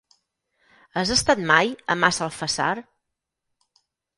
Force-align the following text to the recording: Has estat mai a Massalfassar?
Has 1.01 1.11
estat 1.17 1.43
mai 1.51 1.71
a 1.73 1.99
Massalfassar? 2.05 2.73